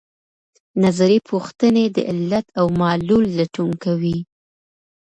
نظري 0.83 1.17
پوښتنې 1.29 1.85
د 1.95 1.97
علت 2.11 2.45
او 2.59 2.65
معلول 2.81 3.23
لټون 3.37 3.69
کوي. 3.83 4.17